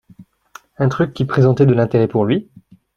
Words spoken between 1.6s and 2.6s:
de l’intérêt pour lui,